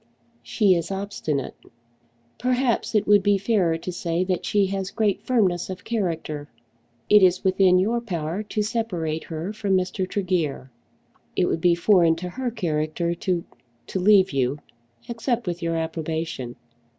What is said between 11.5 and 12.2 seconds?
be foreign